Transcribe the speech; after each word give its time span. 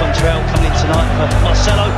Contrell 0.00 0.40
coming 0.48 0.72
in 0.72 0.74
tonight 0.80 1.10
for 1.12 1.28
Marcelo. 1.44 1.92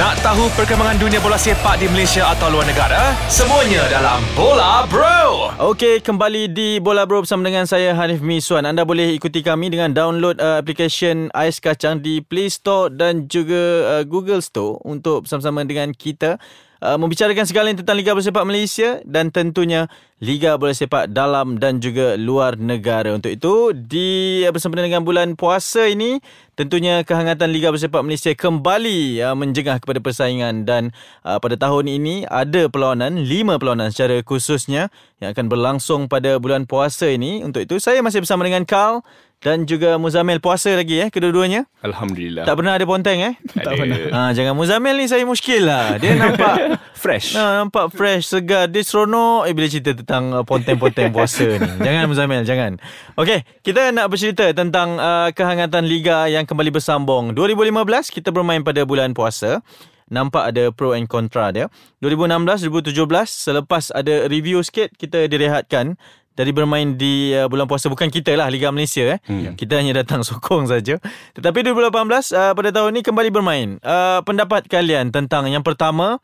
Nak 0.00 0.14
tahu 0.24 0.48
perkembangan 0.56 0.96
dunia 0.96 1.20
bola 1.20 1.36
sepak 1.36 1.76
di 1.76 1.88
Malaysia 1.88 2.32
atau 2.32 2.48
luar 2.48 2.64
negara? 2.64 3.12
Semuanya 3.28 3.84
dalam 3.92 4.24
Bola 4.32 4.88
Bro. 4.88 5.25
Okey, 5.36 6.00
kembali 6.00 6.48
di 6.48 6.80
Bola 6.80 7.04
Bro 7.04 7.28
bersama 7.28 7.44
dengan 7.44 7.68
saya 7.68 7.92
Hanif 7.92 8.24
Miswan. 8.24 8.64
Anda 8.64 8.88
boleh 8.88 9.12
ikuti 9.12 9.44
kami 9.44 9.68
dengan 9.68 9.92
download 9.92 10.40
uh, 10.40 10.64
aplikasi 10.64 11.28
Ais 11.36 11.60
Kacang 11.60 12.00
di 12.00 12.24
Play 12.24 12.48
Store 12.48 12.88
dan 12.88 13.28
juga 13.28 13.84
uh, 13.84 14.04
Google 14.08 14.40
Store 14.40 14.80
untuk 14.80 15.28
bersama-sama 15.28 15.68
dengan 15.68 15.92
kita 15.92 16.40
uh, 16.80 16.96
membicarakan 17.00 17.44
segala 17.48 17.72
yang 17.72 17.80
tentang 17.80 17.96
Liga 17.96 18.12
Bola 18.12 18.24
Sepak 18.24 18.46
Malaysia 18.46 19.00
dan 19.04 19.32
tentunya 19.32 19.88
Liga 20.16 20.56
Bola 20.56 20.72
Sepak 20.72 21.12
dalam 21.12 21.60
dan 21.60 21.76
juga 21.80 22.16
luar 22.16 22.56
negara. 22.56 23.12
Untuk 23.12 23.32
itu, 23.32 23.76
di 23.76 24.42
uh, 24.44 24.52
bersama 24.52 24.80
dengan 24.80 25.04
bulan 25.04 25.36
puasa 25.36 25.88
ini, 25.88 26.20
tentunya 26.56 27.04
kehangatan 27.04 27.52
Liga 27.52 27.72
Bola 27.72 27.80
Sepak 27.80 28.04
Malaysia 28.04 28.32
kembali 28.32 29.20
uh, 29.20 29.36
menjengah 29.36 29.80
kepada 29.80 30.00
persaingan 30.00 30.64
dan 30.64 30.92
uh, 31.24 31.36
pada 31.40 31.56
tahun 31.56 31.88
ini 31.88 32.24
ada 32.28 32.68
perlawanan, 32.68 33.24
lima 33.24 33.60
perlawanan 33.60 33.92
secara 33.92 34.20
khususnya 34.24 34.88
yang 35.20 35.25
akan 35.32 35.46
berlangsung 35.50 36.06
pada 36.06 36.36
bulan 36.36 36.68
puasa 36.68 37.10
ini. 37.10 37.42
Untuk 37.42 37.64
itu, 37.64 37.80
saya 37.82 38.04
masih 38.04 38.22
bersama 38.22 38.46
dengan 38.46 38.62
Carl 38.62 39.02
dan 39.44 39.68
juga 39.68 40.00
Muzamil 40.00 40.40
puasa 40.40 40.72
lagi 40.72 40.96
eh 40.96 41.08
kedua-duanya. 41.12 41.68
Alhamdulillah. 41.84 42.48
Tak 42.48 42.56
pernah 42.56 42.72
ada 42.74 42.84
ponteng 42.88 43.20
eh? 43.20 43.34
tak 43.52 43.76
pernah. 43.76 43.96
Ha, 44.10 44.20
jangan 44.32 44.56
Muzamil 44.56 44.96
ni 44.96 45.06
saya 45.06 45.22
muskil 45.28 45.68
lah. 45.68 46.00
Dia 46.00 46.16
nampak 46.20 46.80
Fresh. 46.96 47.36
Ha, 47.36 47.62
nampak 47.62 47.92
fresh, 47.92 48.32
segar. 48.32 48.66
Dia 48.72 48.80
seronok 48.80 49.46
eh, 49.46 49.52
bila 49.52 49.68
cerita 49.68 49.92
tentang 49.92 50.32
uh, 50.32 50.42
ponteng-ponteng 50.42 51.12
puasa 51.12 51.44
ni. 51.44 51.68
Jangan 51.86 52.08
Muzamil, 52.08 52.42
jangan. 52.48 52.80
Okey, 53.20 53.44
kita 53.60 53.92
nak 53.92 54.08
bercerita 54.08 54.48
tentang 54.56 54.96
uh, 54.96 55.28
kehangatan 55.30 55.84
Liga 55.84 56.26
yang 56.26 56.48
kembali 56.48 56.72
bersambung. 56.72 57.36
2015 57.36 58.10
kita 58.10 58.32
bermain 58.32 58.64
pada 58.64 58.82
bulan 58.88 59.12
puasa. 59.12 59.60
Nampak 60.06 60.54
ada 60.54 60.70
pro 60.70 60.94
and 60.94 61.10
contra 61.10 61.50
dia. 61.50 61.66
2016, 62.02 62.70
2017 62.70 62.94
selepas 63.26 63.90
ada 63.90 64.30
review 64.30 64.62
sikit 64.62 64.94
kita 64.94 65.26
direhatkan 65.26 65.98
dari 66.36 66.52
bermain 66.52 66.94
di 66.94 67.32
uh, 67.32 67.48
bulan 67.48 67.64
puasa 67.64 67.88
bukan 67.88 68.12
kita 68.12 68.36
lah 68.36 68.52
Liga 68.52 68.68
Malaysia 68.68 69.16
eh. 69.16 69.18
Hmm. 69.24 69.56
Kita 69.56 69.80
hanya 69.80 70.04
datang 70.04 70.20
sokong 70.28 70.68
saja. 70.68 71.00
Tetapi 71.32 71.58
2018 71.72 71.90
uh, 72.36 72.52
pada 72.52 72.70
tahun 72.70 72.90
ni 72.92 73.00
kembali 73.02 73.30
bermain. 73.32 73.80
Uh, 73.80 74.20
pendapat 74.22 74.68
kalian 74.68 75.10
tentang 75.10 75.48
yang 75.48 75.64
pertama 75.64 76.20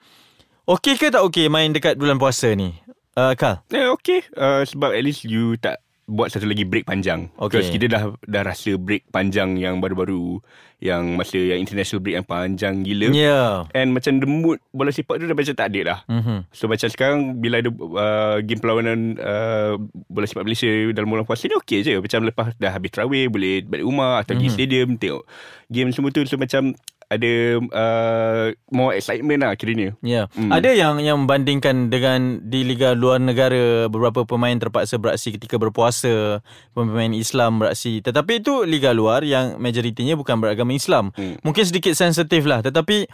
okey 0.69 1.01
ke 1.01 1.09
tak 1.09 1.25
okey 1.27 1.49
main 1.49 1.73
dekat 1.73 1.97
bulan 1.97 2.21
puasa 2.21 2.53
ni? 2.53 2.77
Uh, 3.17 3.33
Kal. 3.35 3.65
Eh, 3.73 3.89
okay. 3.89 4.21
Uh, 4.37 4.63
sebab 4.69 4.93
at 4.93 5.03
least 5.03 5.25
you 5.25 5.57
tak 5.57 5.81
buat 6.05 6.29
satu 6.29 6.45
lagi 6.45 6.67
break 6.67 6.85
panjang. 6.85 7.31
Okay. 7.39 7.63
Because 7.63 7.71
kita 7.71 7.87
dah 7.87 8.03
dah 8.21 8.43
rasa 8.43 8.75
break 8.75 9.07
panjang 9.09 9.55
yang 9.55 9.79
baru-baru 9.79 10.43
yang 10.83 11.15
masa 11.15 11.39
yang 11.39 11.63
international 11.63 12.03
break 12.03 12.19
yang 12.19 12.27
panjang 12.27 12.83
gila. 12.83 13.15
Yeah. 13.15 13.71
And 13.71 13.95
macam 13.95 14.19
the 14.19 14.27
mood 14.27 14.59
bola 14.71 14.91
sepak 14.91 15.23
tu 15.23 15.31
dah 15.31 15.37
macam 15.37 15.55
tak 15.55 15.71
ada 15.71 15.81
dah. 15.85 15.99
Mhm. 16.11 16.51
So 16.51 16.67
macam 16.67 16.89
sekarang 16.91 17.39
bila 17.39 17.63
ada 17.63 17.71
uh, 17.71 18.37
game 18.43 18.59
perlawanan 18.59 19.15
uh, 19.17 19.79
bola 20.11 20.27
sepak 20.27 20.43
Malaysia 20.43 20.67
dalam 20.91 21.07
bulan 21.07 21.23
puasa 21.23 21.47
ni 21.47 21.55
okey 21.55 21.87
je. 21.87 21.95
Macam 21.97 22.27
lepas 22.27 22.51
dah 22.59 22.75
habis 22.75 22.91
terawih 22.91 23.31
boleh 23.31 23.63
balik 23.63 23.87
rumah 23.87 24.19
atau 24.19 24.35
Mhm. 24.35 24.39
pergi 24.43 24.51
stadium 24.51 24.89
tengok 24.99 25.23
game 25.71 25.95
semua 25.95 26.11
tu. 26.11 26.27
So 26.27 26.35
macam 26.35 26.75
ada 27.13 27.33
uh, 27.61 28.45
more 28.73 28.97
excitement 28.97 29.45
lah 29.45 29.53
kiranya. 29.55 29.93
Ya. 30.01 30.27
Hmm. 30.33 30.49
Ada 30.49 30.73
yang 30.73 30.99
yang 31.05 31.25
membandingkan 31.25 31.93
dengan 31.93 32.41
di 32.43 32.65
liga 32.65 32.97
luar 32.97 33.21
negara 33.21 33.87
beberapa 33.93 34.25
pemain 34.25 34.57
terpaksa 34.57 34.97
beraksi 34.97 35.37
ketika 35.37 35.61
berpuasa, 35.61 36.41
pemain 36.73 37.13
Islam 37.13 37.61
beraksi. 37.61 38.01
Tetapi 38.01 38.41
itu 38.41 38.65
liga 38.65 38.97
luar 38.97 39.23
yang 39.23 39.61
majoritinya 39.61 40.17
bukan 40.17 40.41
beragama 40.41 40.73
Islam. 40.73 41.13
Hmm. 41.15 41.37
Mungkin 41.45 41.65
sedikit 41.69 41.93
sensitif 41.93 42.49
lah 42.49 42.65
tetapi 42.65 43.07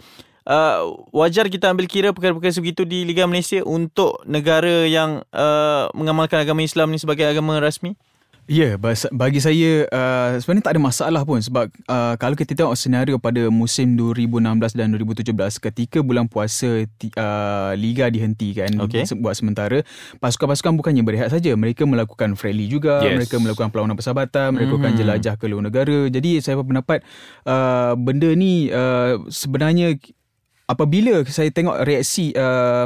uh, 0.49 0.79
wajar 1.11 1.51
kita 1.51 1.69
ambil 1.69 1.85
kira 1.85 2.09
perkara-perkara 2.15 2.53
sebegitu 2.53 2.83
di 2.87 3.03
Liga 3.03 3.29
Malaysia 3.29 3.61
untuk 3.65 4.23
negara 4.25 4.87
yang 4.87 5.25
uh, 5.33 5.91
mengamalkan 5.91 6.41
agama 6.41 6.63
Islam 6.63 6.93
ni 6.93 7.01
sebagai 7.01 7.27
agama 7.27 7.59
rasmi? 7.59 7.97
Ya, 8.49 8.73
yeah, 8.73 8.97
bagi 9.13 9.37
saya 9.37 9.85
uh, 9.93 10.33
sebenarnya 10.41 10.65
tak 10.65 10.73
ada 10.73 10.81
masalah 10.81 11.21
pun 11.21 11.37
sebab 11.37 11.69
uh, 11.85 12.17
kalau 12.17 12.33
kita 12.33 12.57
tengok 12.57 12.73
senario 12.73 13.21
pada 13.21 13.45
musim 13.53 13.93
2016 13.93 14.73
dan 14.73 14.89
2017 14.89 15.37
ketika 15.69 16.01
bulan 16.01 16.25
puasa 16.25 16.81
uh, 16.81 17.71
liga 17.77 18.09
dihentikan 18.09 18.73
Okey. 18.81 19.05
se- 19.05 19.13
buat 19.13 19.37
sementara, 19.37 19.85
pasukan-pasukan 20.17 20.81
bukannya 20.81 21.05
berehat 21.05 21.29
saja, 21.29 21.53
mereka 21.53 21.85
melakukan 21.85 22.33
friendly 22.33 22.65
juga, 22.65 23.05
Yes. 23.05 23.21
mereka 23.21 23.37
melakukan 23.37 23.69
perlawanan 23.69 23.93
persahabatan, 23.93 24.57
mereka 24.57 24.81
akan 24.81 24.91
Mhm. 24.91 24.99
jelajah 25.05 25.33
ke 25.37 25.45
luar 25.45 25.63
negara. 25.69 25.99
Jadi 26.09 26.41
saya 26.41 26.57
berpendapat 26.57 27.05
uh, 27.45 27.93
benda 28.01 28.33
ni 28.33 28.73
uh, 28.73 29.29
sebenarnya 29.29 29.93
apabila 30.69 31.25
saya 31.25 31.49
tengok 31.49 31.81
reaksi 31.81 32.29
uh, 32.37 32.85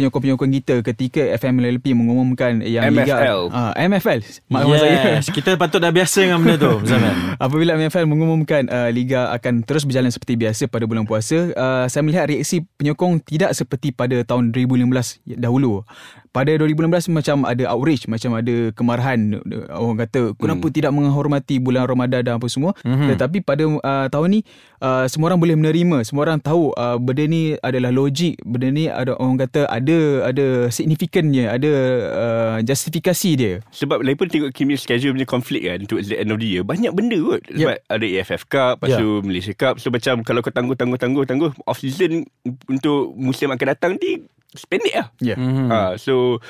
penyokong-penyokong 0.00 0.52
kita 0.56 0.74
ketika 0.80 1.20
FMLLP 1.36 1.92
mengumumkan 1.92 2.64
yang 2.64 2.88
MFL. 2.88 3.04
liga 3.04 3.16
uh, 3.52 3.72
MFL 3.76 4.20
maklum 4.48 4.80
saya 4.80 4.96
Yes. 4.98 5.28
Kita 5.36 5.60
patut 5.60 5.78
dah 5.78 5.92
biasa 5.92 6.24
dengan 6.24 6.40
benda 6.40 6.56
tu, 6.56 6.72
Zaman. 6.88 7.14
Apabila 7.44 7.76
MFL 7.76 8.08
mengumumkan 8.08 8.64
uh, 8.72 8.88
liga 8.88 9.28
akan 9.36 9.62
terus 9.62 9.84
berjalan 9.84 10.08
seperti 10.08 10.40
biasa 10.40 10.64
pada 10.66 10.88
bulan 10.88 11.04
puasa, 11.04 11.52
uh, 11.52 11.84
saya 11.86 12.00
melihat 12.00 12.30
reaksi 12.30 12.64
penyokong 12.80 13.20
tidak 13.20 13.52
seperti 13.52 13.92
pada 13.92 14.24
tahun 14.24 14.50
2015 14.56 15.36
dahulu. 15.36 15.84
Pada 16.30 16.52
2016 16.56 17.08
macam 17.10 17.36
ada 17.48 17.64
outrage, 17.72 18.04
macam 18.06 18.36
ada 18.36 18.70
kemarahan 18.76 19.40
orang 19.72 19.98
kata 20.06 20.36
kenapa 20.36 20.66
hmm. 20.68 20.74
tidak 20.74 20.92
menghormati 20.92 21.56
bulan 21.58 21.88
Ramadan 21.88 22.20
dan 22.24 22.34
apa 22.36 22.46
semua. 22.52 22.76
Hmm. 22.84 23.08
Tetapi 23.10 23.40
pada 23.42 23.64
uh, 23.64 24.06
tahun 24.12 24.28
ni 24.28 24.40
uh, 24.84 25.08
semua 25.08 25.32
orang 25.32 25.40
boleh 25.40 25.56
menerima, 25.56 26.04
semua 26.04 26.28
orang 26.28 26.38
tahu 26.38 26.70
uh, 26.76 27.00
benda 27.00 27.24
ni 27.24 27.56
adalah 27.60 27.90
logik, 27.90 28.38
benda 28.44 28.68
ni 28.68 28.86
ada 28.86 29.16
orang 29.16 29.40
kata 29.40 29.66
ada 29.68 30.28
ada 30.28 30.46
signifikannya, 30.68 31.48
ada 31.48 31.72
uh, 32.12 32.56
justifikasi 32.62 33.30
dia. 33.34 33.54
Sebab 33.72 34.04
lain 34.04 34.16
pun 34.16 34.28
tengok 34.28 34.50
Kimi 34.52 34.74
schedule 34.74 35.14
punya 35.14 35.28
konflik 35.28 35.62
kan 35.64 35.84
towards 35.86 36.08
the 36.10 36.18
end 36.18 36.30
of 36.34 36.38
the 36.40 36.48
year. 36.48 36.62
Banyak 36.64 36.92
benda 36.92 37.16
kot. 37.20 37.42
Sebab 37.48 37.78
ada 37.78 38.06
AFF 38.06 38.42
Cup, 38.48 38.74
lepas 38.80 38.88
Ya. 38.94 38.98
tu 39.00 39.08
Malaysia 39.22 39.54
Cup. 39.54 39.76
So 39.82 39.92
macam 39.92 40.24
kalau 40.24 40.40
kau 40.40 40.52
tangguh-tangguh-tangguh-tangguh 40.52 41.50
off 41.68 41.78
season 41.78 42.24
untuk 42.66 43.12
musim 43.14 43.52
akan 43.52 43.66
datang 43.76 43.92
ni 44.00 44.24
sependek 44.52 44.94
lah. 44.94 45.08
Ya. 45.20 45.34
Yeah. 45.34 45.38
Mhm. 45.38 45.66
Ha, 45.68 45.78
so 45.96 46.40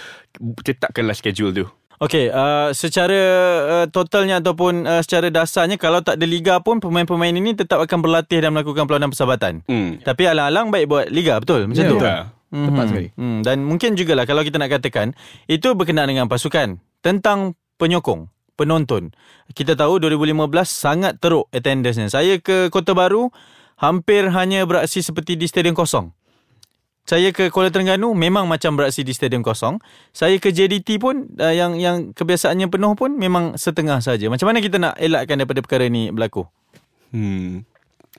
tetapkanlah 0.62 1.14
schedule 1.14 1.52
tu. 1.52 1.66
Okey, 1.98 2.30
uh, 2.30 2.70
secara 2.70 3.20
uh, 3.58 3.86
totalnya 3.90 4.38
ataupun 4.38 4.86
uh, 4.86 5.02
secara 5.02 5.34
dasarnya 5.34 5.82
kalau 5.82 5.98
tak 5.98 6.22
ada 6.22 6.26
liga 6.30 6.62
pun 6.62 6.78
pemain-pemain 6.78 7.34
ini 7.34 7.58
tetap 7.58 7.82
akan 7.82 7.98
berlatih 7.98 8.38
dan 8.38 8.54
melakukan 8.54 8.86
perlawanan 8.86 9.10
persahabatan. 9.10 9.66
Hmm. 9.66 9.98
Tapi 9.98 10.30
alang-alang 10.30 10.70
baik 10.70 10.86
buat 10.86 11.06
liga, 11.10 11.42
betul? 11.42 11.66
Macam 11.66 11.82
Ya, 11.82 11.90
tu. 11.90 11.98
betul. 11.98 12.18
Mhm. 12.48 12.66
Tepat 12.70 12.84
sekali. 12.86 13.08
Hmm, 13.18 13.38
dan 13.42 13.56
mungkin 13.66 13.90
jugalah 13.98 14.24
kalau 14.24 14.40
kita 14.40 14.56
nak 14.56 14.70
katakan 14.72 15.12
itu 15.50 15.74
berkenaan 15.74 16.06
dengan 16.06 16.30
pasukan 16.30 16.78
tentang 17.02 17.58
penyokong, 17.76 18.30
penonton. 18.54 19.10
Kita 19.50 19.74
tahu 19.74 19.98
2015 19.98 20.70
sangat 20.70 21.18
teruk 21.18 21.50
attendance-nya. 21.50 22.08
Saya 22.08 22.38
ke 22.38 22.70
Kota 22.70 22.94
Baru 22.94 23.34
hampir 23.74 24.30
hanya 24.30 24.62
beraksi 24.64 25.02
seperti 25.02 25.34
di 25.34 25.50
stadium 25.50 25.74
kosong. 25.74 26.14
Saya 27.08 27.32
ke 27.32 27.48
Kuala 27.48 27.72
Terengganu 27.72 28.12
memang 28.12 28.44
macam 28.44 28.76
beraksi 28.76 29.00
di 29.00 29.16
stadium 29.16 29.40
kosong. 29.40 29.80
Saya 30.12 30.36
ke 30.36 30.52
JDT 30.52 31.00
pun 31.00 31.32
uh, 31.40 31.54
yang 31.56 31.80
yang 31.80 32.12
kebiasaannya 32.12 32.68
penuh 32.68 32.92
pun 32.92 33.16
memang 33.16 33.56
setengah 33.56 34.04
saja. 34.04 34.28
Macam 34.28 34.44
mana 34.44 34.60
kita 34.60 34.76
nak 34.76 34.92
elakkan 35.00 35.40
daripada 35.40 35.64
perkara 35.64 35.88
ni 35.88 36.12
berlaku? 36.12 36.44
Hmm. 37.16 37.64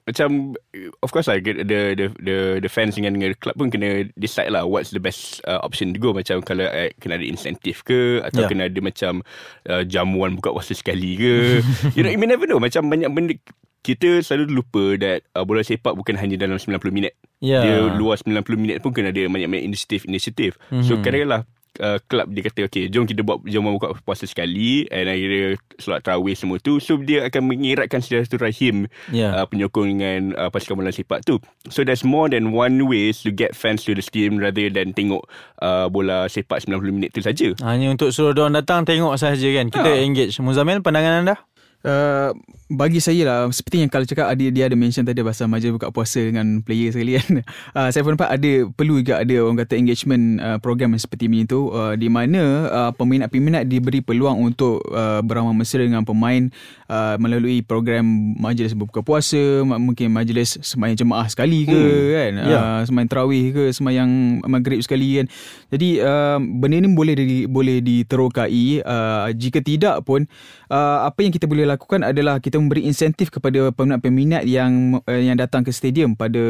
Macam 0.10 0.58
of 1.06 1.14
course 1.14 1.30
lah 1.30 1.38
the 1.38 1.62
the 1.62 2.10
the 2.18 2.38
the 2.66 2.70
fans 2.70 2.98
dengan 2.98 3.14
dengan 3.14 3.38
club 3.38 3.54
pun 3.62 3.70
kena 3.70 4.10
decide 4.18 4.50
lah 4.50 4.66
what's 4.66 4.90
the 4.90 4.98
best 4.98 5.38
uh, 5.46 5.62
option 5.62 5.94
to 5.94 6.02
go 6.02 6.10
macam 6.10 6.42
kalau 6.42 6.66
uh, 6.66 6.90
kena 6.98 7.22
ada 7.22 7.30
insentif 7.30 7.86
ke 7.86 8.18
atau 8.26 8.42
yeah. 8.42 8.50
kena 8.50 8.74
ada 8.74 8.80
macam 8.82 9.22
uh, 9.70 9.86
jamuan 9.86 10.34
buka 10.34 10.50
puasa 10.50 10.74
sekali 10.74 11.14
ke 11.14 11.62
you 11.98 12.02
know 12.02 12.10
you 12.10 12.18
may 12.18 12.26
never 12.26 12.50
know 12.50 12.58
macam 12.58 12.90
banyak 12.90 13.10
benda 13.14 13.38
kita 13.80 14.20
selalu 14.20 14.60
lupa 14.60 14.84
that 15.00 15.24
uh, 15.38 15.46
bola 15.48 15.64
sepak 15.64 15.96
bukan 15.96 16.20
hanya 16.20 16.36
dalam 16.36 16.60
90 16.60 16.80
minit 16.90 17.14
Ya. 17.40 17.60
dia 17.60 17.76
luas 17.90 18.20
90 18.22 18.36
minit 18.54 18.78
pun 18.80 18.92
kena 18.92 19.10
ada 19.10 19.24
banyak-banyak 19.26 19.64
inisiatif-inisiatif 19.66 20.60
mm-hmm. 20.62 20.84
so 20.84 20.94
Mhm. 20.94 21.02
kadang-kadang 21.02 21.44
uh, 21.80 22.00
club 22.04 22.28
dia 22.30 22.44
kata 22.44 22.60
okay 22.66 22.86
jom 22.86 23.04
kita 23.04 23.22
buat 23.22 23.40
jamuan 23.44 23.74
buka 23.74 23.96
puasa 24.02 24.24
sekali 24.24 24.84
and 24.86 25.08
akhirnya 25.08 25.48
solat 25.78 26.02
tarawih 26.02 26.34
semua 26.34 26.58
tu 26.58 26.78
so 26.78 26.98
dia 26.98 27.24
akan 27.24 27.48
mengeratkan 27.48 28.00
silaturahim 28.00 28.92
Ya. 29.10 29.32
uh, 29.34 29.46
penyokong 29.46 29.88
dengan 29.90 30.22
uh, 30.36 30.50
pasukan 30.50 30.76
bola 30.76 30.92
sepak 30.92 31.24
tu. 31.24 31.40
So 31.68 31.82
there's 31.82 32.04
more 32.04 32.28
than 32.28 32.52
one 32.52 32.84
ways 32.84 33.24
to 33.24 33.32
get 33.32 33.54
fans 33.54 33.82
to 33.84 33.94
the 33.94 34.02
stadium 34.02 34.38
rather 34.38 34.68
than 34.68 34.92
tengok 34.92 35.24
uh, 35.58 35.88
bola 35.88 36.28
sepak 36.28 36.60
90 36.60 36.76
minit 36.92 37.10
tu 37.10 37.22
saja. 37.22 37.56
Hanya 37.64 37.90
untuk 37.90 38.12
suruh 38.12 38.34
diorang 38.34 38.54
datang 38.54 38.84
tengok 38.84 39.16
sahaja 39.16 39.48
kan. 39.50 39.72
Kita 39.72 39.88
Ha. 39.88 39.98
engage. 39.98 40.36
Muzamil, 40.38 40.80
pandangan 40.80 41.24
anda? 41.24 41.36
Uh, 41.80 42.36
bagi 42.68 43.00
saya 43.00 43.24
lah 43.24 43.40
seperti 43.56 43.82
yang 43.82 43.90
kalau 43.90 44.04
cakap 44.04 44.28
ada 44.28 44.46
dia 44.52 44.68
ada 44.68 44.76
mention 44.76 45.02
tadi 45.02 45.24
pasal 45.24 45.48
majlis 45.48 45.72
buka 45.72 45.96
puasa 45.96 46.20
dengan 46.20 46.60
player 46.60 46.92
sekali 46.92 47.16
kan 47.16 47.40
uh, 47.80 47.88
saya 47.88 48.04
pun 48.04 48.20
nampak 48.20 48.36
ada 48.36 48.52
perlu 48.76 49.00
juga 49.00 49.24
ada 49.24 49.36
orang 49.40 49.64
kata 49.64 49.80
engagement 49.80 50.44
uh, 50.44 50.58
program 50.60 50.92
seperti 51.00 51.32
ini 51.32 51.48
tu 51.48 51.72
uh, 51.72 51.96
di 51.96 52.12
mana 52.12 52.68
uh, 52.68 52.92
peminat-peminat 52.92 53.64
diberi 53.64 54.04
peluang 54.04 54.44
untuk 54.44 54.84
uh, 54.92 55.24
beramah 55.24 55.56
mesra 55.56 55.80
dengan 55.80 56.04
pemain 56.04 56.52
uh, 56.92 57.16
melalui 57.16 57.64
program 57.64 58.04
majlis 58.36 58.76
berbuka 58.76 59.00
puasa 59.00 59.64
mungkin 59.64 60.12
majlis 60.12 60.60
semayang 60.60 61.00
jemaah 61.00 61.32
sekali 61.32 61.64
ke 61.64 61.80
hmm. 61.80 62.12
kan 62.12 62.32
yeah. 62.44 62.60
uh, 62.60 62.82
semayang 62.84 63.08
tarawih 63.08 63.56
ke 63.56 63.64
semayang 63.72 64.44
maghrib 64.46 64.84
sekali 64.84 65.24
kan 65.24 65.32
jadi 65.72 65.90
uh, 66.04 66.38
benda 66.44 66.84
ni 66.84 66.92
boleh 66.92 67.16
di, 67.16 67.48
boleh 67.48 67.80
diterokai 67.80 68.84
uh, 68.84 69.32
jika 69.32 69.64
tidak 69.64 70.04
pun 70.04 70.28
uh, 70.70 71.08
apa 71.08 71.24
yang 71.24 71.32
kita 71.32 71.50
boleh 71.50 71.69
lakukan 71.70 72.02
adalah 72.02 72.42
kita 72.42 72.58
memberi 72.58 72.90
insentif 72.90 73.30
kepada 73.30 73.70
peminat-peminat 73.70 74.50
yang 74.50 74.98
uh, 75.06 75.22
yang 75.22 75.38
datang 75.38 75.62
ke 75.62 75.70
stadium 75.70 76.18
pada 76.18 76.42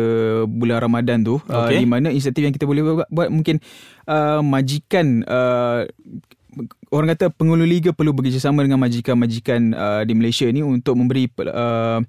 bulan 0.47 0.79
Ramadan 0.79 1.19
tu 1.21 1.35
okay. 1.43 1.75
uh, 1.75 1.79
di 1.83 1.87
mana 1.87 2.07
insentif 2.09 2.39
yang 2.39 2.55
kita 2.55 2.63
boleh 2.63 3.03
buat, 3.03 3.09
buat 3.11 3.29
mungkin 3.29 3.59
uh, 4.07 4.39
majikan 4.39 5.27
uh, 5.27 5.83
orang 6.89 7.13
kata 7.15 7.29
pengulu 7.29 7.63
liga 7.67 7.93
perlu 7.93 8.15
bekerjasama 8.15 8.65
dengan 8.65 8.81
majikan-majikan 8.81 9.61
uh, 9.75 10.01
di 10.07 10.13
Malaysia 10.17 10.47
ni 10.49 10.65
untuk 10.65 10.97
memberi 10.97 11.29
uh, 11.45 12.01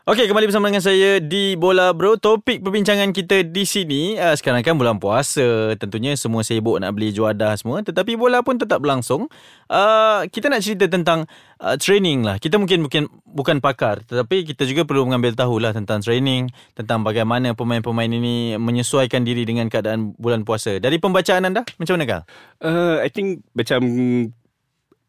Okey, 0.08 0.32
kembali 0.32 0.48
bersama 0.48 0.72
dengan 0.72 0.80
saya 0.80 1.20
di 1.20 1.60
Bola 1.60 1.92
Bro. 1.92 2.16
Topik 2.16 2.64
perbincangan 2.64 3.12
kita 3.12 3.44
di 3.44 3.68
sini, 3.68 4.16
uh, 4.16 4.32
sekarang 4.32 4.64
kan 4.64 4.80
bulan 4.80 4.96
puasa. 4.96 5.76
Tentunya 5.76 6.16
semua 6.16 6.40
sibuk 6.40 6.80
nak 6.80 6.96
beli 6.96 7.12
juadah 7.12 7.52
semua. 7.60 7.84
Tetapi 7.84 8.16
bola 8.16 8.40
pun 8.40 8.56
tetap 8.56 8.80
berlangsung. 8.80 9.28
Uh, 9.68 10.24
kita 10.32 10.48
nak 10.48 10.64
cerita 10.64 10.88
tentang 10.88 11.28
uh, 11.60 11.76
training 11.76 12.24
lah. 12.24 12.40
Kita 12.40 12.56
mungkin 12.56 12.88
mungkin 12.88 13.12
bukan 13.28 13.60
pakar. 13.60 14.00
Tetapi 14.08 14.48
kita 14.48 14.64
juga 14.64 14.88
perlu 14.88 15.04
mengambil 15.04 15.36
tahulah 15.36 15.76
tentang 15.76 16.00
training. 16.00 16.48
Tentang 16.72 17.04
bagaimana 17.04 17.52
pemain-pemain 17.52 18.08
ini 18.08 18.56
menyesuaikan 18.56 19.20
diri 19.20 19.44
dengan 19.44 19.68
keadaan 19.68 20.16
bulan 20.16 20.48
puasa. 20.48 20.80
Dari 20.80 20.96
pembacaan 20.96 21.44
anda, 21.44 21.60
macam 21.76 22.00
mana 22.00 22.08
Kal? 22.08 22.22
Uh, 22.64 23.04
I 23.04 23.12
think 23.12 23.44
macam 23.52 23.84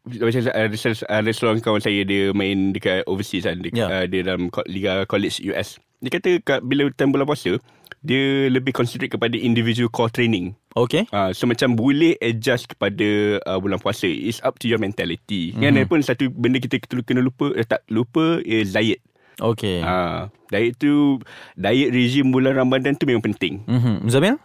macam 0.02 0.40
ada, 0.50 0.76
ada 1.08 1.30
seorang 1.30 1.62
kawan 1.62 1.82
saya 1.82 2.02
dia 2.02 2.34
main 2.34 2.74
dekat 2.74 3.06
overseas 3.06 3.46
kan. 3.46 3.62
Dekat, 3.62 3.78
yeah. 3.78 4.02
uh, 4.02 4.04
dia 4.06 4.20
dalam 4.26 4.50
liga 4.66 5.06
college 5.06 5.38
US 5.50 5.78
dia 6.02 6.10
kata 6.10 6.30
kat, 6.42 6.60
bila 6.66 6.90
time 6.90 7.14
bulan 7.14 7.30
puasa 7.30 7.62
dia 8.02 8.50
lebih 8.50 8.74
concentrate 8.74 9.14
kepada 9.14 9.38
individual 9.38 9.86
core 9.86 10.10
training. 10.10 10.58
Okay. 10.74 11.06
Uh, 11.14 11.30
So 11.30 11.46
macam 11.46 11.78
boleh 11.78 12.18
adjust 12.18 12.74
kepada 12.74 13.38
uh, 13.46 13.58
bulan 13.62 13.78
puasa. 13.78 14.10
It's 14.10 14.42
up 14.42 14.58
to 14.58 14.66
your 14.66 14.82
mentality. 14.82 15.54
Mm-hmm. 15.54 15.62
Kan 15.62 15.86
pun 15.86 16.00
satu 16.02 16.26
benda 16.34 16.58
kita, 16.58 16.82
kita 16.82 16.98
kena 17.06 17.22
lupa 17.22 17.54
eh, 17.54 17.62
Tak 17.62 17.86
lupa 17.94 18.42
is 18.42 18.74
diet. 18.74 18.98
Okay. 19.38 19.80
Uh, 19.80 20.28
Diet 20.52 20.76
tu 20.76 21.16
Diet 21.56 21.88
regime 21.88 22.34
bulan 22.34 22.58
Ramadan 22.58 22.98
tu 22.98 23.06
memang 23.06 23.22
penting. 23.22 23.62
Mm-hmm. 23.70 24.10
Zamil? 24.10 24.36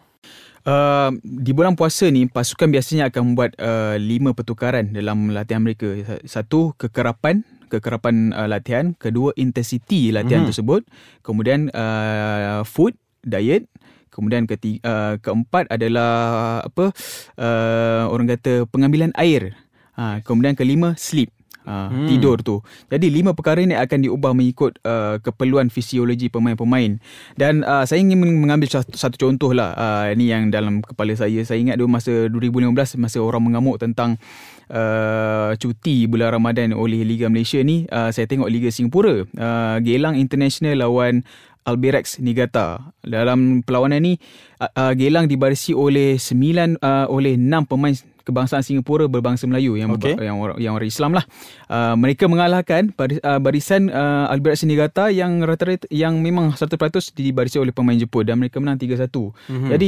Uh, 0.68 1.16
di 1.24 1.56
bulan 1.56 1.80
puasa 1.80 2.12
ni 2.12 2.28
pasukan 2.28 2.68
biasanya 2.68 3.08
akan 3.08 3.32
membuat 3.32 3.56
uh, 3.56 3.96
lima 3.96 4.36
pertukaran 4.36 4.92
dalam 4.92 5.32
latihan 5.32 5.64
mereka. 5.64 5.88
Satu 6.28 6.76
kekerapan, 6.76 7.48
kekerapan 7.72 8.36
uh, 8.36 8.52
latihan, 8.52 8.92
kedua 9.00 9.32
intensiti 9.40 10.12
latihan 10.12 10.44
mm-hmm. 10.44 10.52
tersebut, 10.52 10.84
kemudian 11.24 11.72
uh, 11.72 12.68
food, 12.68 13.00
diet, 13.24 13.64
kemudian 14.12 14.44
ketiga, 14.44 14.84
uh, 14.84 15.14
keempat 15.24 15.72
adalah 15.72 16.12
apa? 16.68 16.92
Uh, 17.40 18.12
orang 18.12 18.28
kata 18.36 18.68
pengambilan 18.68 19.16
air. 19.16 19.56
Uh, 19.96 20.20
kemudian 20.28 20.52
kelima 20.52 21.00
sleep. 21.00 21.32
Uh, 21.68 21.92
hmm. 21.92 22.08
tidur 22.08 22.40
tu. 22.40 22.64
Jadi 22.88 23.12
lima 23.12 23.36
perkara 23.36 23.60
ini 23.60 23.76
akan 23.76 24.08
diubah 24.08 24.32
mengikut 24.32 24.80
uh, 24.88 25.20
keperluan 25.20 25.68
fisiologi 25.68 26.32
pemain-pemain. 26.32 26.96
Dan 27.36 27.68
uh, 27.68 27.84
saya 27.84 28.00
ingin 28.00 28.24
mengambil 28.24 28.72
satu, 28.72 28.96
satu 28.96 29.20
contoh 29.20 29.52
lah. 29.52 29.76
Uh, 29.76 30.16
ini 30.16 30.32
yang 30.32 30.48
dalam 30.48 30.80
kepala 30.80 31.12
saya. 31.20 31.44
Saya 31.44 31.60
ingat 31.60 31.76
dulu 31.76 31.92
masa 31.92 32.32
2015 32.32 32.96
masa 32.96 33.20
orang 33.20 33.44
mengamuk 33.44 33.84
tentang 33.84 34.16
uh, 34.72 35.52
cuti 35.60 36.08
bulan 36.08 36.40
Ramadan 36.40 36.72
oleh 36.72 37.04
Liga 37.04 37.28
Malaysia 37.28 37.60
ni. 37.60 37.84
Uh, 37.92 38.16
saya 38.16 38.32
tengok 38.32 38.48
Liga 38.48 38.72
Singapura. 38.72 39.28
Uh, 39.36 39.78
Gelang 39.84 40.16
International 40.16 40.88
lawan 40.88 41.28
Albirex 41.68 42.24
Niigata. 42.24 42.96
Dalam 43.04 43.60
perlawanan 43.60 44.00
ni 44.00 44.16
uh, 44.64 44.72
uh, 44.72 44.94
Gelang 44.96 45.28
dibarisi 45.28 45.76
oleh 45.76 46.16
9 46.16 46.80
uh, 46.80 47.12
oleh 47.12 47.36
6 47.36 47.68
pemain 47.68 47.96
kebangsaan 48.28 48.60
Singapura 48.60 49.08
berbangsa 49.08 49.48
Melayu 49.48 49.80
yang 49.80 49.96
okay. 49.96 50.20
yang 50.20 50.36
orang 50.44 50.60
yang 50.60 50.74
orang 50.76 50.92
Islam 50.92 51.16
lah. 51.16 51.24
Uh, 51.72 51.96
mereka 51.96 52.28
mengalahkan 52.28 52.92
uh, 52.92 53.40
barisan 53.40 53.88
uh, 53.88 54.28
Albert 54.28 54.60
Sinigata 54.60 55.08
yang 55.08 55.40
rata-rata 55.48 55.88
yang 55.88 56.20
memang 56.20 56.52
100% 56.52 56.76
dibarisi 57.16 57.56
oleh 57.56 57.72
pemain 57.72 57.96
Jepun 57.96 58.28
dan 58.28 58.36
mereka 58.36 58.60
menang 58.60 58.76
3-1. 58.76 59.08
Mm-hmm. 59.08 59.70
Jadi 59.72 59.88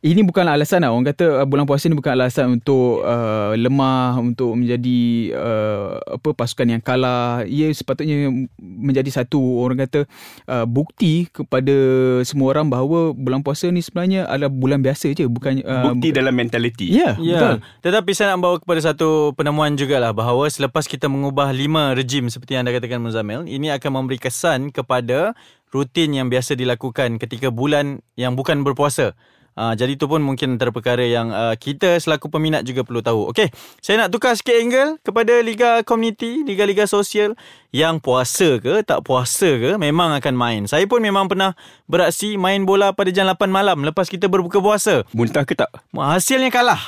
ini 0.00 0.24
bukanlah 0.24 0.56
alasan 0.56 0.80
lah. 0.80 0.96
Orang 0.96 1.04
kata 1.04 1.44
uh, 1.44 1.46
bulan 1.46 1.68
puasa 1.68 1.92
ni 1.92 1.96
bukan 1.96 2.16
alasan 2.16 2.56
untuk 2.56 3.04
uh, 3.04 3.52
lemah, 3.52 4.16
untuk 4.16 4.56
menjadi 4.56 5.00
uh, 5.36 6.00
apa 6.16 6.32
pasukan 6.32 6.72
yang 6.72 6.80
kalah. 6.80 7.44
Ia 7.44 7.68
sepatutnya 7.68 8.32
menjadi 8.56 9.12
satu 9.12 9.36
orang 9.60 9.84
kata 9.84 10.08
uh, 10.48 10.64
bukti 10.64 11.28
kepada 11.28 11.76
semua 12.24 12.56
orang 12.56 12.72
bahawa 12.72 13.12
bulan 13.12 13.44
puasa 13.44 13.68
ni 13.68 13.84
sebenarnya 13.84 14.24
adalah 14.24 14.48
bulan 14.48 14.80
biasa 14.80 15.12
je. 15.12 15.28
Bukan, 15.28 15.60
uh, 15.68 15.92
bukti 15.92 16.08
bukan, 16.08 16.16
dalam 16.16 16.32
mentaliti. 16.32 16.88
Ya, 16.88 16.96
yeah, 16.96 17.14
yeah. 17.20 17.32
betul. 17.36 17.56
Tetapi 17.84 18.10
saya 18.16 18.32
nak 18.32 18.40
bawa 18.40 18.56
kepada 18.56 18.80
satu 18.80 19.36
penemuan 19.36 19.76
jugalah 19.76 20.16
bahawa 20.16 20.48
selepas 20.48 20.88
kita 20.88 21.12
mengubah 21.12 21.52
lima 21.52 21.92
rejim 21.92 22.32
seperti 22.32 22.56
yang 22.56 22.64
anda 22.64 22.72
katakan 22.72 23.04
Muzamil, 23.04 23.44
ini 23.44 23.68
akan 23.68 23.90
memberi 24.00 24.16
kesan 24.16 24.72
kepada 24.72 25.36
rutin 25.70 26.16
yang 26.16 26.32
biasa 26.32 26.56
dilakukan 26.56 27.20
ketika 27.20 27.52
bulan 27.52 28.00
yang 28.16 28.32
bukan 28.32 28.64
berpuasa. 28.64 29.12
Uh, 29.60 29.76
jadi 29.76 29.92
itu 29.92 30.08
pun 30.08 30.24
mungkin 30.24 30.56
antara 30.56 30.72
perkara 30.72 31.04
yang 31.04 31.28
uh, 31.28 31.52
kita 31.52 32.00
selaku 32.00 32.32
peminat 32.32 32.64
juga 32.64 32.80
perlu 32.80 33.04
tahu. 33.04 33.28
Okey, 33.28 33.52
saya 33.84 34.00
nak 34.00 34.08
tukar 34.08 34.32
sikit 34.32 34.56
angle 34.56 34.96
kepada 35.04 35.44
liga 35.44 35.84
community, 35.84 36.40
liga-liga 36.48 36.88
sosial 36.88 37.36
yang 37.68 38.00
puasa 38.00 38.56
ke 38.56 38.80
tak 38.80 39.04
puasa 39.04 39.60
ke 39.60 39.76
memang 39.76 40.16
akan 40.16 40.32
main. 40.32 40.62
Saya 40.64 40.88
pun 40.88 41.04
memang 41.04 41.28
pernah 41.28 41.52
beraksi 41.84 42.40
main 42.40 42.64
bola 42.64 42.96
pada 42.96 43.12
jam 43.12 43.28
8 43.28 43.36
malam 43.52 43.84
lepas 43.84 44.08
kita 44.08 44.32
berbuka 44.32 44.64
puasa. 44.64 45.04
Muntah 45.12 45.44
ke 45.44 45.52
tak? 45.52 45.68
Hasilnya 45.92 46.48
kalah. 46.48 46.80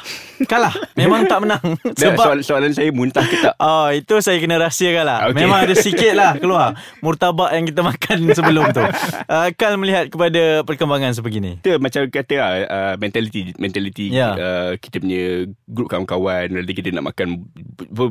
Kalah. 0.49 0.75
Memang 0.99 1.27
tak 1.29 1.39
menang. 1.43 1.65
Sebab 2.00 2.17
soal, 2.19 2.39
soalan 2.44 2.73
saya 2.75 2.91
muntah 2.91 3.25
ke 3.25 3.37
tak? 3.39 3.55
Oh, 3.58 3.89
itu 3.93 4.19
saya 4.20 4.39
kena 4.39 4.58
rahsiakan 4.58 5.05
lah. 5.05 5.19
Okay. 5.31 5.37
Memang 5.44 5.58
ada 5.65 5.75
sikit 5.75 6.13
lah 6.15 6.32
keluar 6.43 6.79
murtabak 7.01 7.51
yang 7.55 7.65
kita 7.69 7.81
makan 7.81 8.19
sebelum 8.39 8.65
tu. 8.75 8.84
Uh, 9.29 9.49
Kal 9.55 9.77
melihat 9.79 10.11
kepada 10.11 10.63
perkembangan 10.67 11.15
sebegini. 11.15 11.58
Itu 11.63 11.79
macam 11.79 12.06
kata 12.08 12.34
lah, 12.39 12.53
uh, 12.67 12.94
mentality 12.99 13.55
mentality 13.58 14.11
yeah. 14.13 14.34
uh, 14.34 14.72
kita 14.79 15.03
punya 15.03 15.49
grup 15.70 15.89
kawan-kawan 15.91 16.51
nanti 16.51 16.72
kita 16.75 16.91
nak 16.94 17.15
makan 17.15 17.46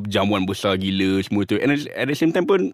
jamuan 0.07 0.43
besar 0.47 0.79
gila 0.79 1.21
semua 1.23 1.43
tu. 1.43 1.59
And 1.59 1.75
at 1.75 2.07
the 2.07 2.17
same 2.17 2.31
time 2.31 2.47
pun 2.47 2.71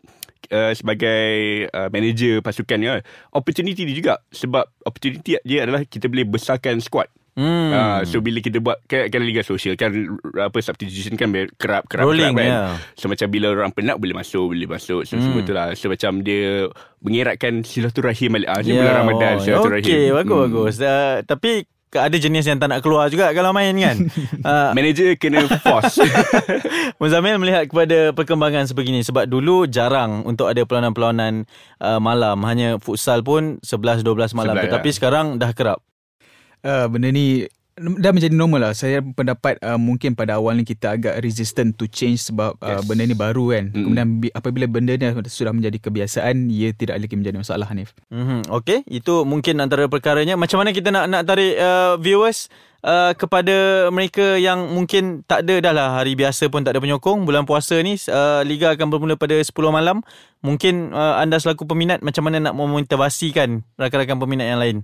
uh, 0.52 0.74
sebagai 0.74 1.68
uh, 1.72 1.90
manager 1.92 2.40
pasukan 2.44 2.80
ya 2.80 2.94
opportunity 3.34 3.84
dia 3.84 3.96
juga 3.96 4.14
sebab 4.32 4.68
opportunity 4.86 5.40
dia 5.42 5.60
adalah 5.66 5.84
kita 5.84 6.08
boleh 6.08 6.28
besarkan 6.28 6.80
squad 6.80 7.10
Hmm. 7.38 7.70
Uh, 7.70 8.02
so 8.02 8.18
bila 8.18 8.42
kita 8.42 8.58
buat 8.58 8.82
kan, 8.90 9.14
kan 9.14 9.22
liga 9.22 9.46
sosial 9.46 9.78
kan 9.78 9.94
apa 10.42 10.58
substitution 10.58 11.14
kan 11.14 11.30
kerap 11.54 11.86
kerap 11.86 12.10
Rolling, 12.10 12.34
kerap 12.34 12.42
kan. 12.42 12.50
Yeah. 12.50 12.70
So 12.98 13.06
macam 13.06 13.30
bila 13.30 13.54
orang 13.54 13.70
penat 13.78 14.02
boleh 14.02 14.18
masuk 14.18 14.58
boleh 14.58 14.66
masuk 14.66 15.06
so, 15.06 15.14
hmm. 15.14 15.22
semua 15.22 15.40
tu 15.46 15.54
lah. 15.54 15.78
So 15.78 15.94
macam 15.94 16.26
dia 16.26 16.66
mengeratkan 17.06 17.62
silaturahim 17.62 18.42
balik 18.42 18.50
ah 18.50 18.66
yeah. 18.66 18.82
bulan 18.82 18.94
Ramadan 19.06 19.34
oh, 19.38 19.42
silaturahim. 19.46 19.86
Okey 19.86 20.06
bagus 20.18 20.34
hmm. 20.34 20.46
bagus. 20.50 20.76
Uh, 20.82 21.16
tapi 21.30 21.52
ada 21.96 22.18
jenis 22.20 22.44
yang 22.44 22.60
tak 22.60 22.68
nak 22.68 22.84
keluar 22.84 23.08
juga 23.08 23.32
kalau 23.32 23.56
main 23.56 23.72
kan. 23.80 23.98
uh, 24.44 24.72
Manager 24.78 25.16
kena 25.16 25.48
force. 25.64 26.04
Muzamil 27.00 27.40
melihat 27.40 27.72
kepada 27.72 28.12
perkembangan 28.12 28.68
sebegini 28.68 29.08
sebab 29.08 29.24
dulu 29.24 29.72
jarang 29.72 30.28
untuk 30.28 30.52
ada 30.52 30.68
perlawanan-perlawanan 30.68 31.48
uh, 31.80 32.00
malam. 32.04 32.44
Hanya 32.44 32.76
futsal 32.84 33.24
pun 33.24 33.64
11 33.64 34.04
12 34.04 34.36
malam 34.36 34.60
11, 34.60 34.68
tetapi 34.68 34.90
ya. 34.92 34.96
sekarang 35.00 35.26
dah 35.40 35.52
kerap. 35.56 35.80
Uh, 36.66 36.86
benda 36.90 37.10
ni 37.14 37.46
dah 37.78 38.10
menjadi 38.10 38.34
normal 38.34 38.70
lah. 38.70 38.74
Saya 38.74 39.06
pendapat 39.06 39.62
uh, 39.62 39.78
mungkin 39.78 40.18
pada 40.18 40.42
awal 40.42 40.58
ni 40.58 40.66
kita 40.66 40.98
agak 40.98 41.22
resistant 41.22 41.78
to 41.78 41.86
change 41.86 42.26
sebab 42.26 42.58
uh, 42.58 42.82
yes. 42.82 42.86
benda 42.90 43.06
ni 43.06 43.14
baru 43.14 43.54
kan. 43.54 43.70
Mm-hmm. 43.70 43.84
Kemudian 43.86 44.08
apabila 44.34 44.66
benda 44.66 44.94
ni 44.98 45.06
sudah 45.30 45.54
menjadi 45.54 45.78
kebiasaan, 45.78 46.50
ia 46.50 46.74
tidak 46.74 46.98
lagi 46.98 47.14
menjadi 47.14 47.38
masalah 47.38 47.70
Hanif. 47.70 47.94
Mm-hmm. 48.10 48.50
Okay, 48.50 48.82
itu 48.90 49.22
mungkin 49.24 49.62
antara 49.62 49.86
perkaranya. 49.86 50.34
Macam 50.34 50.58
mana 50.58 50.74
kita 50.74 50.90
nak 50.90 51.06
nak 51.06 51.22
tarik 51.30 51.54
uh, 51.62 52.02
viewers 52.02 52.50
uh, 52.82 53.14
kepada 53.14 53.88
mereka 53.94 54.42
yang 54.42 54.74
mungkin 54.74 55.22
tak 55.26 55.46
ada 55.46 55.70
dah 55.70 55.74
lah 55.74 55.88
hari 56.02 56.18
biasa 56.18 56.50
pun 56.50 56.66
tak 56.66 56.78
ada 56.78 56.82
penyokong 56.84 57.26
bulan 57.26 57.46
puasa 57.46 57.78
ni 57.82 57.98
uh, 58.10 58.42
liga 58.42 58.74
akan 58.74 58.88
bermula 58.90 59.16
pada 59.20 59.38
10 59.38 59.54
malam 59.70 60.04
mungkin 60.46 60.94
uh, 60.94 61.18
anda 61.18 61.42
selaku 61.42 61.66
peminat 61.66 62.00
macam 62.06 62.28
mana 62.28 62.40
nak 62.40 62.54
memotivasikan 62.54 63.66
rakan-rakan 63.76 64.18
peminat 64.22 64.48
yang 64.50 64.62
lain 64.62 64.78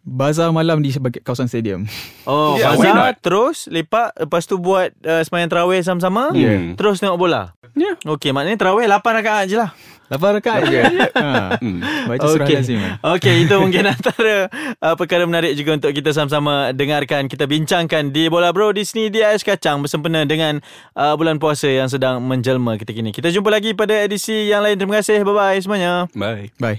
Bazar 0.00 0.48
malam 0.48 0.80
di 0.80 0.88
sebagai 0.88 1.20
kawasan 1.20 1.44
stadium. 1.44 1.84
Oh, 2.24 2.56
Yeah, 2.56 2.72
yeah, 2.80 2.96
bazar 2.96 3.12
terus 3.20 3.68
lepak 3.68 4.16
lepas 4.16 4.48
tu 4.48 4.56
buat 4.56 4.90
uh, 5.04 5.20
sembahyang 5.20 5.50
tarawih 5.52 5.80
sama-sama, 5.84 6.32
Yeah. 6.32 6.72
terus 6.74 6.98
tengok 6.98 7.20
bola. 7.20 7.52
Ya. 7.76 7.94
Okey, 8.02 8.32
maknanya 8.32 8.58
tarawih 8.58 8.88
8 8.88 9.18
rakaat 9.20 9.46
je 9.46 9.56
lah. 9.56 9.70
8 10.10 10.42
rakaat 10.42 10.62
je. 10.66 10.80
ha. 11.22 11.54
Hmm. 11.62 11.78
Baca 12.10 12.26
surah 12.26 12.46
Okey. 12.48 12.56
lazim. 12.58 12.80
Okey, 12.98 13.34
itu 13.46 13.54
mungkin 13.62 13.84
antara 13.86 14.50
uh, 14.82 14.94
perkara 14.98 15.22
menarik 15.22 15.54
juga 15.54 15.78
untuk 15.78 15.94
kita 15.94 16.10
sama-sama 16.10 16.74
dengarkan. 16.74 17.30
Kita 17.30 17.46
bincangkan 17.46 18.10
di 18.10 18.26
Bola 18.26 18.50
Bro 18.50 18.74
di 18.74 18.82
sini 18.82 19.06
di 19.06 19.22
Ais 19.22 19.46
Kacang 19.46 19.84
bersempena 19.84 20.26
dengan 20.26 20.58
uh, 20.98 21.14
bulan 21.14 21.38
puasa 21.38 21.70
yang 21.70 21.86
sedang 21.86 22.18
menjelma 22.24 22.74
ketika 22.74 22.98
ini. 22.98 23.14
Kita 23.14 23.30
jumpa 23.30 23.52
lagi 23.54 23.70
pada 23.76 23.94
edisi 24.02 24.50
yang 24.50 24.66
lain. 24.66 24.80
Terima 24.80 24.98
kasih. 24.98 25.22
Bye-bye 25.22 25.62
semuanya. 25.62 26.10
Bye. 26.16 26.50
Bye. 26.58 26.78